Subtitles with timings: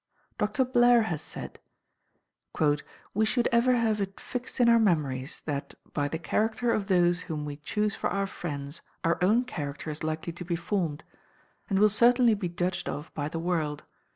[0.39, 0.65] Dr.
[0.65, 1.59] Blair has said:
[3.13, 7.21] "We should ever have it fixed in our memories, that by the character of those
[7.21, 11.03] whom we choose for our friends our own character is likely to be formed,
[11.69, 13.83] and will certainly be judged of by the world.